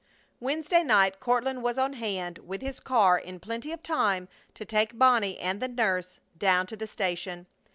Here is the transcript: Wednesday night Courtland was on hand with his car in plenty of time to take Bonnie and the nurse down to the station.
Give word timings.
Wednesday 0.39 0.83
night 0.83 1.19
Courtland 1.19 1.61
was 1.61 1.77
on 1.77 1.93
hand 1.93 2.39
with 2.39 2.63
his 2.63 2.79
car 2.79 3.19
in 3.19 3.39
plenty 3.39 3.71
of 3.71 3.83
time 3.83 4.29
to 4.55 4.65
take 4.65 4.97
Bonnie 4.97 5.37
and 5.37 5.59
the 5.61 5.67
nurse 5.67 6.19
down 6.39 6.65
to 6.65 6.75
the 6.75 6.87
station. 6.87 7.45